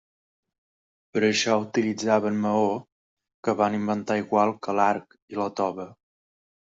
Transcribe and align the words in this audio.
Per 1.17 1.21
a 1.21 1.27
això 1.33 1.57
utilitzaven 1.65 2.39
maó, 2.45 2.71
que 3.47 3.55
van 3.59 3.75
inventar 3.81 4.17
igual 4.23 4.55
que 4.65 4.75
l'arc, 4.79 5.19
i 5.35 5.39
la 5.43 5.47
tova. 5.61 5.87